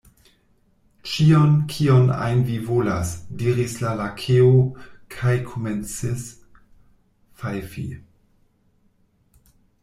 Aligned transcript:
"Ĉion, 1.09 1.51
kion 1.73 2.07
ajn 2.27 2.41
vi 2.47 2.55
volas!" 2.69 3.11
diris 3.41 3.75
la 3.83 3.91
Lakeo, 3.99 4.49
kaj 5.17 5.35
komencis 5.51 6.25
fajfi. 7.43 7.87